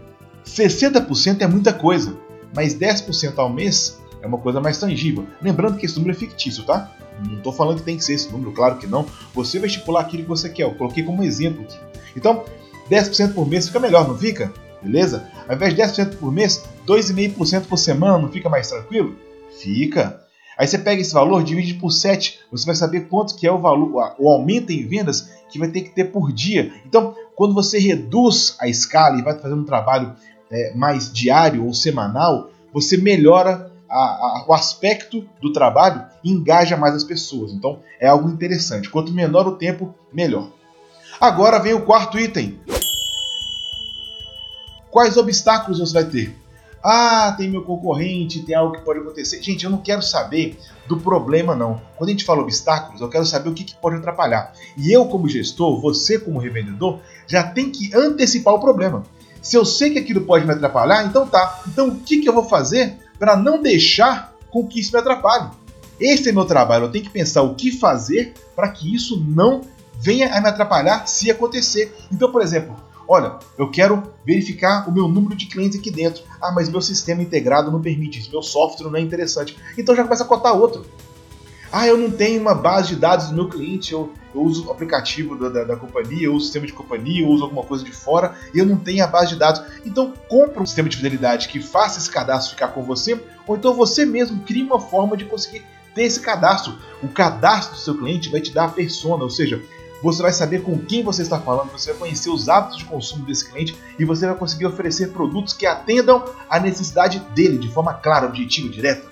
60% 0.47 1.43
é 1.43 1.47
muita 1.47 1.73
coisa, 1.73 2.17
mas 2.55 2.75
10% 2.75 3.35
ao 3.37 3.51
mês 3.51 4.01
é 4.23 4.27
uma 4.27 4.39
coisa 4.39 4.61
mais 4.61 4.79
tangível. 4.79 5.27
Lembrando 5.43 5.77
que 5.77 5.87
esse 5.87 5.97
número 5.97 6.17
é 6.17 6.19
fictício, 6.19 6.65
tá? 6.65 6.93
Não 7.27 7.39
estou 7.39 7.53
falando 7.53 7.79
que 7.79 7.85
tem 7.85 7.97
que 7.97 8.05
ser 8.05 8.15
esse 8.15 8.31
número, 8.31 8.53
claro 8.53 8.77
que 8.77 8.87
não. 8.87 9.07
Você 9.35 9.59
vai 9.59 9.69
estipular 9.69 10.05
aquilo 10.05 10.23
que 10.23 10.29
você 10.29 10.49
quer. 10.49 10.65
Eu 10.65 10.75
coloquei 10.75 11.03
como 11.03 11.23
exemplo 11.23 11.63
aqui. 11.63 11.79
Então, 12.15 12.45
10% 12.91 13.35
por 13.35 13.49
mês 13.49 13.67
fica 13.67 13.81
melhor, 13.81 14.07
não 14.07 14.17
fica? 14.17 14.53
Beleza? 14.83 15.27
Ao 15.49 15.55
invés 15.55 15.75
de 15.75 15.83
10% 15.83 16.17
por 16.17 16.31
mês, 16.31 16.65
2,5% 16.87 17.67
por 17.67 17.77
semana, 17.77 18.19
não 18.19 18.29
fica 18.31 18.49
mais 18.49 18.69
tranquilo? 18.69 19.17
Fica. 19.61 20.21
Aí 20.59 20.67
você 20.67 20.79
pega 20.79 21.03
esse 21.03 21.13
valor, 21.13 21.43
divide 21.43 21.75
por 21.75 21.91
7, 21.91 22.39
você 22.51 22.65
vai 22.65 22.75
saber 22.75 23.09
quanto 23.09 23.35
que 23.35 23.47
é 23.47 23.53
o 23.53 23.61
valor, 23.61 24.15
o 24.19 24.29
aumento 24.31 24.71
em 24.73 24.87
vendas 24.87 25.31
que 25.51 25.59
vai 25.59 25.69
ter 25.69 25.83
que 25.83 25.91
ter 25.91 26.07
por 26.07 26.33
dia. 26.33 26.73
Então, 26.87 27.15
quando 27.35 27.55
você 27.55 27.79
reduz 27.79 28.57
a 28.59 28.67
escala 28.67 29.19
e 29.19 29.23
vai 29.23 29.39
fazendo 29.39 29.61
um 29.61 29.67
trabalho 29.67 30.15
é, 30.51 30.75
mais 30.75 31.13
diário 31.13 31.65
ou 31.65 31.75
semanal, 31.75 32.51
você 32.73 32.97
melhora 32.97 33.71
a, 33.89 33.99
a, 33.99 34.45
o 34.49 34.53
aspecto 34.53 35.29
do 35.41 35.53
trabalho 35.53 36.05
engaja 36.25 36.77
mais 36.77 36.95
as 36.95 37.05
pessoas. 37.05 37.53
Então 37.53 37.81
é 38.01 38.07
algo 38.07 38.29
interessante. 38.29 38.91
Quanto 38.91 39.13
menor 39.13 39.47
o 39.47 39.57
tempo, 39.57 39.95
melhor. 40.13 40.51
Agora 41.21 41.59
vem 41.59 41.75
o 41.75 41.85
quarto 41.85 42.19
item. 42.19 42.61
Quais 44.91 45.17
obstáculos 45.17 45.79
você 45.79 45.93
vai 45.93 46.05
ter? 46.05 46.46
Ah, 46.89 47.35
tem 47.37 47.51
meu 47.51 47.63
concorrente, 47.63 48.45
tem 48.45 48.55
algo 48.55 48.77
que 48.77 48.85
pode 48.85 49.01
acontecer. 49.01 49.43
Gente, 49.43 49.65
eu 49.65 49.71
não 49.71 49.79
quero 49.79 50.01
saber 50.01 50.57
do 50.87 50.97
problema, 50.97 51.53
não. 51.53 51.81
Quando 51.97 52.11
a 52.11 52.13
gente 52.13 52.25
fala 52.25 52.43
obstáculos, 52.43 53.01
eu 53.01 53.09
quero 53.09 53.27
saber 53.27 53.49
o 53.49 53.55
que, 53.55 53.65
que 53.65 53.75
pode 53.75 53.97
atrapalhar. 53.97 54.53
E 54.77 54.93
eu, 54.93 55.07
como 55.07 55.29
gestor, 55.29 55.81
você, 55.81 56.17
como 56.17 56.39
revendedor, 56.39 57.01
já 57.27 57.43
tem 57.43 57.73
que 57.73 57.93
antecipar 57.93 58.55
o 58.55 58.61
problema. 58.61 59.03
Se 59.43 59.57
eu 59.57 59.65
sei 59.65 59.91
que 59.91 59.99
aquilo 59.99 60.21
pode 60.21 60.47
me 60.47 60.53
atrapalhar, 60.53 61.05
então 61.05 61.27
tá. 61.27 61.61
Então 61.67 61.89
o 61.89 61.97
que, 61.97 62.19
que 62.19 62.29
eu 62.29 62.33
vou 62.33 62.45
fazer 62.45 62.99
para 63.19 63.37
não 63.37 63.61
deixar 63.61 64.33
com 64.49 64.65
que 64.65 64.79
isso 64.79 64.93
me 64.93 65.01
atrapalhe. 65.01 65.51
Esse 65.99 66.29
é 66.29 66.33
meu 66.33 66.45
trabalho, 66.45 66.85
eu 66.85 66.93
tenho 66.93 67.05
que 67.05 67.11
pensar 67.11 67.43
o 67.43 67.57
que 67.57 67.73
fazer 67.73 68.33
para 68.55 68.69
que 68.69 68.95
isso 68.95 69.25
não 69.27 69.63
venha 69.99 70.33
a 70.33 70.41
me 70.41 70.49
atrapalhar 70.49 71.09
se 71.09 71.33
acontecer. 71.33 71.93
Então, 72.13 72.31
por 72.31 72.43
exemplo, 72.43 72.77
olha, 73.09 73.39
eu 73.59 73.71
quero 73.71 74.03
verificar 74.25 74.89
o 74.89 74.93
meu 74.93 75.09
número 75.09 75.37
de 75.37 75.47
clientes 75.47 75.79
aqui 75.79 75.91
dentro. 75.91 76.23
Ah, 76.41 76.53
mas 76.53 76.69
meu 76.69 76.81
sistema 76.81 77.23
integrado 77.23 77.71
não 77.71 77.81
permite 77.81 78.19
isso, 78.19 78.31
meu 78.31 78.43
software 78.43 78.89
não 78.89 78.97
é 78.97 79.01
interessante. 79.01 79.57
Então 79.77 79.95
já 79.95 80.03
começa 80.03 80.25
a 80.25 80.27
cotar 80.27 80.55
outro. 80.55 80.85
Ah, 81.73 81.87
eu 81.87 81.99
não 81.99 82.11
tenho 82.11 82.41
uma 82.41 82.55
base 82.55 82.89
de 82.89 82.97
dados 82.97 83.27
do 83.29 83.35
meu 83.35 83.49
cliente, 83.49 83.93
eu, 83.93 84.13
eu 84.35 84.41
uso 84.41 84.67
o 84.67 84.71
aplicativo 84.71 85.37
da, 85.37 85.49
da, 85.49 85.65
da, 85.65 85.77
companhia, 85.77 86.27
eu 86.27 86.33
uso 86.33 86.43
o 86.43 86.45
sistema 86.45 86.67
de 86.67 86.73
companhia, 86.73 87.23
eu 87.23 87.29
uso 87.29 87.43
alguma 87.43 87.65
coisa 87.65 87.85
de 87.85 87.91
fora 87.91 88.35
e 88.55 88.59
eu 88.59 88.65
não 88.65 88.77
tenho 88.77 89.03
a 89.03 89.07
base 89.07 89.31
de 89.31 89.37
dados. 89.37 89.63
Então, 89.85 90.13
compra 90.29 90.63
um 90.63 90.67
sistema 90.67 90.89
de 90.89 90.97
fidelidade 90.97 91.49
que 91.49 91.61
faça 91.61 91.99
esse 91.99 92.11
cadastro 92.11 92.55
ficar 92.55 92.69
com 92.69 92.83
você, 92.83 93.21
ou 93.47 93.57
então 93.57 93.75
você 93.75 94.07
mesmo 94.07 94.41
cria 94.43 94.65
uma 94.65 94.81
forma 94.81 95.17
de 95.17 95.25
conseguir 95.25 95.65
ter 95.95 96.05
esse 96.05 96.21
cadastro. 96.21 96.79
O 97.03 97.09
cadastro 97.09 97.75
do 97.75 97.81
seu 97.81 97.97
cliente 97.97 98.31
vai 98.31 98.41
te 98.41 98.53
dar 98.53 98.67
a 98.67 98.69
persona, 98.69 99.25
ou 99.25 99.31
seja, 99.31 99.61
você 100.07 100.23
vai 100.23 100.33
saber 100.33 100.63
com 100.63 100.79
quem 100.79 101.03
você 101.03 101.23
está 101.23 101.41
falando, 101.41 101.73
você 101.73 101.91
vai 101.91 101.99
conhecer 101.99 102.31
os 102.31 102.49
hábitos 102.49 102.79
de 102.79 102.85
consumo 102.85 103.27
desse 103.27 103.51
cliente 103.51 103.77
e 103.99 104.05
você 104.05 104.25
vai 104.25 104.37
conseguir 104.37 104.65
oferecer 104.65 105.09
produtos 105.09 105.53
que 105.53 105.67
atendam 105.67 106.25
à 106.49 106.61
necessidade 106.61 107.19
dele 107.35 107.59
de 107.59 107.69
forma 107.69 107.93
clara, 107.93 108.27
objetiva, 108.27 108.69
direta. 108.69 109.09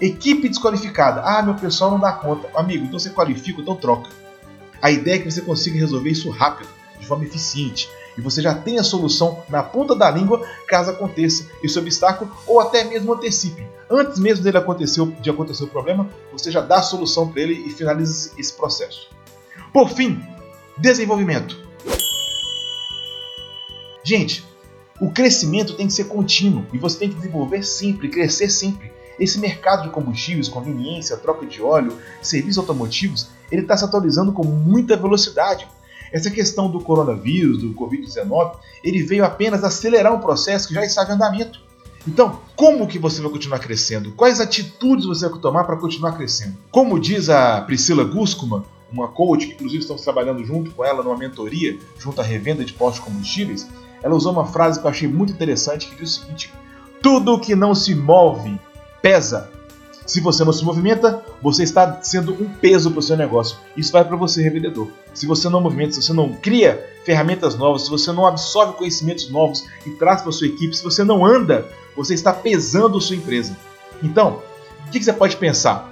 Equipe 0.00 0.48
desqualificada. 0.48 1.20
Ah, 1.20 1.42
meu 1.42 1.54
pessoal 1.54 1.90
não 1.90 2.00
dá 2.00 2.12
conta. 2.12 2.48
Amigo, 2.54 2.86
então 2.86 2.98
você 2.98 3.10
qualifica, 3.10 3.60
então 3.60 3.76
troca. 3.76 4.08
A 4.80 4.90
ideia 4.90 5.16
é 5.16 5.18
que 5.18 5.30
você 5.30 5.42
consiga 5.42 5.78
resolver 5.78 6.08
isso 6.08 6.30
rápido, 6.30 6.70
de 6.98 7.06
forma 7.06 7.24
eficiente, 7.24 7.90
e 8.16 8.20
você 8.22 8.40
já 8.40 8.54
tem 8.54 8.78
a 8.78 8.82
solução 8.82 9.42
na 9.50 9.62
ponta 9.62 9.94
da 9.94 10.10
língua 10.10 10.46
caso 10.66 10.90
aconteça 10.90 11.46
esse 11.62 11.78
obstáculo 11.78 12.34
ou 12.46 12.58
até 12.58 12.84
mesmo 12.84 13.12
antecipe. 13.12 13.66
Antes 13.90 14.18
mesmo 14.18 14.42
dele 14.42 14.56
acontecer, 14.56 15.04
de 15.20 15.28
acontecer 15.28 15.64
o 15.64 15.68
problema, 15.68 16.08
você 16.32 16.50
já 16.50 16.62
dá 16.62 16.78
a 16.78 16.82
solução 16.82 17.28
para 17.28 17.42
ele 17.42 17.64
e 17.66 17.70
finaliza 17.70 18.32
esse 18.38 18.54
processo. 18.54 19.10
Por 19.72 19.88
fim, 19.88 20.22
desenvolvimento. 20.76 21.58
Gente, 24.04 24.44
o 25.00 25.10
crescimento 25.10 25.74
tem 25.74 25.86
que 25.86 25.92
ser 25.94 26.04
contínuo 26.04 26.66
e 26.72 26.78
você 26.78 26.98
tem 26.98 27.08
que 27.08 27.14
desenvolver 27.14 27.62
sempre, 27.62 28.10
crescer 28.10 28.50
sempre. 28.50 28.92
Esse 29.18 29.38
mercado 29.38 29.84
de 29.84 29.90
combustíveis, 29.90 30.48
conveniência, 30.48 31.16
troca 31.16 31.46
de 31.46 31.62
óleo, 31.62 31.96
serviços 32.20 32.58
automotivos, 32.58 33.28
ele 33.50 33.62
está 33.62 33.74
se 33.76 33.84
atualizando 33.84 34.32
com 34.32 34.44
muita 34.44 34.96
velocidade. 34.96 35.66
Essa 36.12 36.30
questão 36.30 36.70
do 36.70 36.80
coronavírus, 36.80 37.58
do 37.58 37.72
Covid-19, 37.72 38.56
ele 38.84 39.02
veio 39.02 39.24
apenas 39.24 39.64
acelerar 39.64 40.12
um 40.12 40.20
processo 40.20 40.68
que 40.68 40.74
já 40.74 40.84
estava 40.84 41.12
em 41.12 41.14
andamento. 41.14 41.60
Então, 42.06 42.40
como 42.54 42.86
que 42.86 42.98
você 42.98 43.22
vai 43.22 43.30
continuar 43.30 43.60
crescendo? 43.60 44.12
Quais 44.12 44.40
atitudes 44.40 45.06
você 45.06 45.26
vai 45.26 45.38
tomar 45.38 45.64
para 45.64 45.76
continuar 45.76 46.12
crescendo? 46.12 46.58
Como 46.70 46.98
diz 46.98 47.30
a 47.30 47.62
Priscila 47.62 48.04
Guscuma, 48.04 48.64
uma 48.92 49.08
coach 49.08 49.46
que 49.46 49.54
inclusive 49.54 49.80
estamos 49.80 50.02
trabalhando 50.02 50.44
junto 50.44 50.70
com 50.70 50.84
ela 50.84 51.02
numa 51.02 51.16
mentoria 51.16 51.78
junto 51.98 52.20
à 52.20 52.24
revenda 52.24 52.64
de 52.64 52.72
postos 52.72 53.04
de 53.04 53.10
combustíveis, 53.10 53.68
ela 54.02 54.14
usou 54.14 54.32
uma 54.32 54.46
frase 54.46 54.80
que 54.80 54.86
eu 54.86 54.90
achei 54.90 55.08
muito 55.08 55.32
interessante 55.32 55.88
que 55.88 55.96
diz 55.96 56.16
o 56.16 56.20
seguinte: 56.20 56.52
tudo 57.00 57.38
que 57.38 57.54
não 57.54 57.74
se 57.74 57.94
move 57.94 58.58
pesa. 59.00 59.50
Se 60.04 60.20
você 60.20 60.44
não 60.44 60.52
se 60.52 60.64
movimenta, 60.64 61.24
você 61.40 61.62
está 61.62 62.02
sendo 62.02 62.32
um 62.32 62.48
peso 62.48 62.90
para 62.90 62.98
o 62.98 63.02
seu 63.02 63.16
negócio. 63.16 63.56
Isso 63.76 63.92
vai 63.92 64.04
para 64.04 64.16
você, 64.16 64.42
revendedor. 64.42 64.88
Se 65.14 65.26
você 65.26 65.48
não 65.48 65.60
movimenta, 65.60 65.92
se 65.92 66.02
você 66.02 66.12
não 66.12 66.32
cria 66.34 66.84
ferramentas 67.04 67.54
novas, 67.56 67.82
se 67.82 67.90
você 67.90 68.10
não 68.10 68.26
absorve 68.26 68.74
conhecimentos 68.74 69.30
novos 69.30 69.64
e 69.86 69.90
traz 69.90 70.20
para 70.20 70.32
sua 70.32 70.48
equipe, 70.48 70.76
se 70.76 70.82
você 70.82 71.04
não 71.04 71.24
anda, 71.24 71.68
você 71.96 72.14
está 72.14 72.32
pesando 72.32 73.00
sua 73.00 73.14
empresa. 73.14 73.56
Então, 74.02 74.42
o 74.86 74.90
que 74.90 75.02
você 75.02 75.12
pode 75.12 75.36
pensar? 75.36 75.88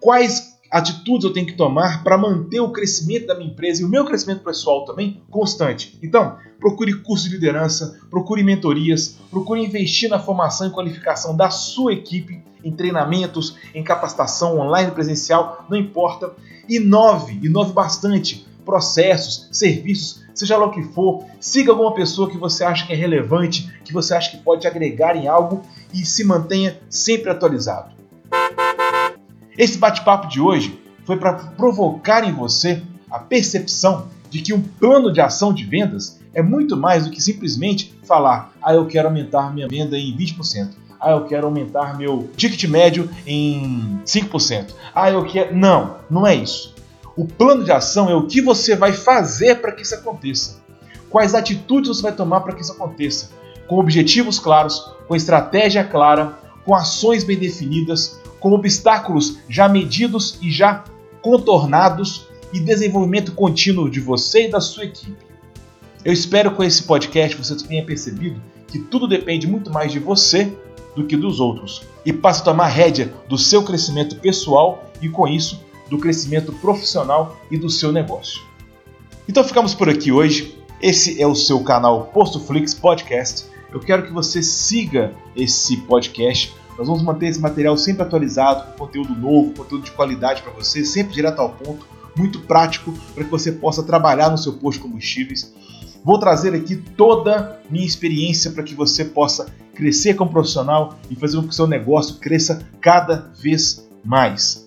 Quais 0.00 0.47
atitudes 0.70 1.24
eu 1.24 1.32
tenho 1.32 1.46
que 1.46 1.56
tomar 1.56 2.02
para 2.02 2.18
manter 2.18 2.60
o 2.60 2.70
crescimento 2.70 3.26
da 3.26 3.34
minha 3.34 3.50
empresa 3.50 3.82
e 3.82 3.84
o 3.84 3.88
meu 3.88 4.04
crescimento 4.04 4.42
pessoal 4.42 4.84
também 4.84 5.22
constante. 5.30 5.98
Então, 6.02 6.36
procure 6.58 6.94
curso 6.94 7.28
de 7.28 7.34
liderança, 7.34 7.98
procure 8.10 8.42
mentorias, 8.42 9.18
procure 9.30 9.64
investir 9.64 10.10
na 10.10 10.18
formação 10.18 10.68
e 10.68 10.70
qualificação 10.70 11.36
da 11.36 11.50
sua 11.50 11.92
equipe, 11.92 12.42
em 12.62 12.72
treinamentos, 12.72 13.56
em 13.74 13.82
capacitação 13.82 14.58
online 14.58 14.90
presencial, 14.90 15.64
não 15.68 15.78
importa. 15.78 16.32
Inove, 16.68 17.38
inove 17.42 17.72
bastante. 17.72 18.46
Processos, 18.64 19.48
serviços, 19.52 20.24
seja 20.34 20.56
lá 20.56 20.66
o 20.66 20.70
que 20.70 20.82
for, 20.82 21.24
siga 21.40 21.72
alguma 21.72 21.94
pessoa 21.94 22.28
que 22.28 22.36
você 22.36 22.62
acha 22.64 22.86
que 22.86 22.92
é 22.92 22.96
relevante, 22.96 23.72
que 23.84 23.92
você 23.92 24.14
acha 24.14 24.30
que 24.30 24.42
pode 24.42 24.66
agregar 24.66 25.16
em 25.16 25.26
algo 25.26 25.62
e 25.94 26.04
se 26.04 26.22
mantenha 26.24 26.78
sempre 26.90 27.30
atualizado. 27.30 27.97
Esse 29.58 29.76
bate-papo 29.76 30.28
de 30.28 30.40
hoje 30.40 30.78
foi 31.04 31.16
para 31.16 31.32
provocar 31.32 32.22
em 32.22 32.32
você 32.32 32.80
a 33.10 33.18
percepção 33.18 34.06
de 34.30 34.40
que 34.40 34.54
um 34.54 34.62
plano 34.62 35.12
de 35.12 35.20
ação 35.20 35.52
de 35.52 35.64
vendas 35.64 36.20
é 36.32 36.40
muito 36.40 36.76
mais 36.76 37.04
do 37.04 37.10
que 37.10 37.20
simplesmente 37.20 37.98
falar: 38.04 38.52
ah, 38.62 38.72
eu 38.72 38.86
quero 38.86 39.08
aumentar 39.08 39.52
minha 39.52 39.66
venda 39.66 39.98
em 39.98 40.16
20%. 40.16 40.68
Ah, 41.00 41.10
eu 41.10 41.24
quero 41.24 41.46
aumentar 41.46 41.98
meu 41.98 42.30
ticket 42.36 42.62
médio 42.64 43.10
em 43.26 44.00
5%. 44.04 44.74
Ah, 44.94 45.10
eu 45.10 45.24
quero. 45.24 45.56
Não, 45.56 45.96
não 46.08 46.24
é 46.24 46.36
isso. 46.36 46.72
O 47.16 47.24
plano 47.24 47.64
de 47.64 47.72
ação 47.72 48.08
é 48.08 48.14
o 48.14 48.28
que 48.28 48.40
você 48.40 48.76
vai 48.76 48.92
fazer 48.92 49.56
para 49.56 49.72
que 49.72 49.82
isso 49.82 49.94
aconteça. 49.96 50.62
Quais 51.10 51.34
atitudes 51.34 51.88
você 51.88 52.02
vai 52.02 52.12
tomar 52.12 52.42
para 52.42 52.54
que 52.54 52.62
isso 52.62 52.72
aconteça? 52.72 53.30
Com 53.66 53.80
objetivos 53.80 54.38
claros, 54.38 54.92
com 55.08 55.16
estratégia 55.16 55.82
clara, 55.82 56.38
com 56.64 56.76
ações 56.76 57.24
bem 57.24 57.36
definidas, 57.36 58.20
com 58.40 58.52
obstáculos 58.52 59.38
já 59.48 59.68
medidos 59.68 60.38
e 60.40 60.50
já 60.50 60.84
contornados 61.20 62.26
e 62.52 62.60
desenvolvimento 62.60 63.32
contínuo 63.32 63.90
de 63.90 64.00
você 64.00 64.46
e 64.46 64.50
da 64.50 64.60
sua 64.60 64.84
equipe. 64.84 65.26
Eu 66.04 66.12
espero 66.12 66.50
que 66.50 66.56
com 66.56 66.64
esse 66.64 66.82
podcast 66.82 67.36
você 67.36 67.56
tenha 67.56 67.84
percebido 67.84 68.40
que 68.66 68.78
tudo 68.78 69.08
depende 69.08 69.46
muito 69.46 69.70
mais 69.72 69.90
de 69.90 69.98
você 69.98 70.52
do 70.94 71.04
que 71.04 71.16
dos 71.16 71.40
outros 71.40 71.82
e 72.04 72.12
passe 72.12 72.40
a 72.40 72.44
tomar 72.44 72.66
rédea 72.66 73.12
do 73.28 73.36
seu 73.36 73.62
crescimento 73.62 74.16
pessoal 74.16 74.84
e 75.02 75.08
com 75.08 75.26
isso 75.26 75.62
do 75.90 75.98
crescimento 75.98 76.52
profissional 76.52 77.36
e 77.50 77.56
do 77.56 77.68
seu 77.70 77.92
negócio. 77.92 78.42
Então 79.28 79.44
ficamos 79.44 79.74
por 79.74 79.88
aqui 79.88 80.12
hoje. 80.12 80.56
Esse 80.80 81.20
é 81.20 81.26
o 81.26 81.34
seu 81.34 81.60
canal 81.60 82.04
Posto 82.06 82.38
Flix 82.40 82.72
Podcast. 82.74 83.46
Eu 83.72 83.80
quero 83.80 84.06
que 84.06 84.12
você 84.12 84.42
siga 84.42 85.12
esse 85.36 85.76
podcast 85.78 86.54
nós 86.78 86.86
vamos 86.86 87.02
manter 87.02 87.26
esse 87.26 87.40
material 87.40 87.76
sempre 87.76 88.02
atualizado, 88.02 88.72
com 88.72 88.86
conteúdo 88.86 89.12
novo, 89.12 89.52
conteúdo 89.52 89.84
de 89.84 89.90
qualidade 89.90 90.42
para 90.42 90.52
você, 90.52 90.84
sempre 90.84 91.12
direto 91.12 91.40
ao 91.40 91.50
ponto, 91.50 91.84
muito 92.16 92.40
prático 92.40 92.94
para 93.14 93.24
que 93.24 93.30
você 93.30 93.50
possa 93.50 93.82
trabalhar 93.82 94.30
no 94.30 94.38
seu 94.38 94.52
posto 94.52 94.78
de 94.78 94.84
combustíveis. 94.86 95.52
Vou 96.04 96.18
trazer 96.20 96.54
aqui 96.54 96.76
toda 96.76 97.60
minha 97.68 97.84
experiência 97.84 98.52
para 98.52 98.62
que 98.62 98.74
você 98.74 99.04
possa 99.04 99.52
crescer 99.74 100.14
como 100.14 100.30
profissional 100.30 100.96
e 101.10 101.16
fazer 101.16 101.36
com 101.36 101.42
que 101.42 101.48
o 101.48 101.52
seu 101.52 101.66
negócio 101.66 102.16
cresça 102.20 102.64
cada 102.80 103.32
vez 103.40 103.88
mais. 104.04 104.64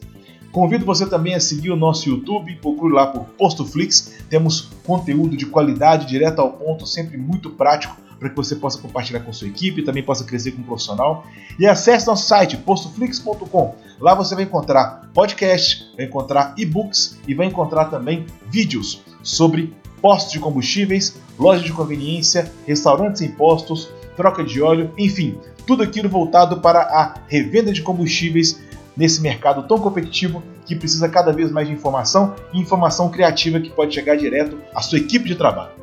Convido 0.51 0.85
você 0.85 1.05
também 1.05 1.33
a 1.33 1.39
seguir 1.39 1.71
o 1.71 1.77
nosso 1.77 2.09
YouTube, 2.09 2.57
procure 2.57 2.93
lá 2.93 3.07
por 3.07 3.23
PostoFlix. 3.37 4.17
Temos 4.29 4.69
conteúdo 4.83 5.37
de 5.37 5.45
qualidade, 5.45 6.07
direto 6.07 6.39
ao 6.39 6.51
ponto, 6.51 6.85
sempre 6.85 7.17
muito 7.17 7.51
prático 7.51 7.95
para 8.21 8.29
que 8.29 8.35
você 8.35 8.55
possa 8.55 8.77
compartilhar 8.77 9.21
com 9.21 9.33
sua 9.33 9.47
equipe 9.47 9.81
e 9.81 9.83
também 9.83 10.03
possa 10.03 10.23
crescer 10.23 10.51
como 10.51 10.63
profissional. 10.63 11.25
E 11.57 11.65
acesse 11.65 12.05
nosso 12.05 12.27
site 12.27 12.55
postoflix.com. 12.55 13.75
Lá 13.99 14.13
você 14.13 14.35
vai 14.35 14.43
encontrar 14.43 15.09
podcast, 15.11 15.91
vai 15.97 16.05
encontrar 16.05 16.53
e-books 16.55 17.17
e 17.27 17.33
vai 17.33 17.47
encontrar 17.47 17.85
também 17.85 18.27
vídeos 18.47 19.01
sobre 19.23 19.73
postos 19.99 20.33
de 20.33 20.39
combustíveis, 20.39 21.19
lojas 21.39 21.63
de 21.63 21.73
conveniência, 21.73 22.51
restaurantes 22.67 23.17
sem 23.17 23.31
postos, 23.31 23.89
troca 24.15 24.43
de 24.43 24.61
óleo, 24.61 24.91
enfim, 24.99 25.39
tudo 25.65 25.81
aquilo 25.81 26.07
voltado 26.07 26.61
para 26.61 26.81
a 26.81 27.15
revenda 27.27 27.73
de 27.73 27.81
combustíveis 27.81 28.61
nesse 28.95 29.19
mercado 29.19 29.67
tão 29.67 29.79
competitivo 29.79 30.43
que 30.63 30.75
precisa 30.75 31.09
cada 31.09 31.31
vez 31.31 31.51
mais 31.51 31.67
de 31.67 31.73
informação 31.73 32.35
e 32.53 32.59
informação 32.59 33.09
criativa 33.09 33.59
que 33.59 33.71
pode 33.71 33.95
chegar 33.95 34.15
direto 34.15 34.59
à 34.75 34.81
sua 34.81 34.99
equipe 34.99 35.27
de 35.27 35.35
trabalho. 35.35 35.80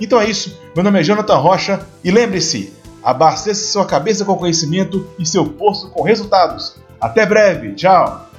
Então 0.00 0.20
é 0.20 0.28
isso, 0.28 0.58
meu 0.74 0.82
nome 0.82 1.00
é 1.00 1.02
Jonathan 1.02 1.36
Rocha 1.36 1.86
e 2.02 2.10
lembre-se, 2.10 2.72
abasteça 3.02 3.70
sua 3.70 3.84
cabeça 3.84 4.24
com 4.24 4.36
conhecimento 4.36 5.06
e 5.18 5.26
seu 5.26 5.44
posto 5.46 5.88
com 5.90 6.02
resultados. 6.02 6.76
Até 7.00 7.26
breve, 7.26 7.74
tchau! 7.74 8.29